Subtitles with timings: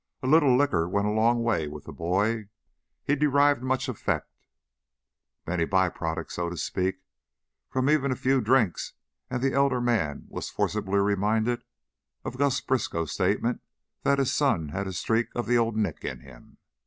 [0.23, 2.47] A little liquor went a long way with the boy;
[3.03, 4.27] he derived much effect,
[5.45, 7.03] many by products, so to speak,
[7.69, 8.93] from even a few drinks,
[9.29, 11.63] and the elder man was forcibly reminded
[12.25, 13.61] of Gus Briskow's statement
[14.01, 16.57] that his son had a streak of the Old Nick in him.